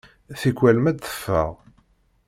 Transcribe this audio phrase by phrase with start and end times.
[0.41, 1.51] Tikwal ma d-teffeɣ.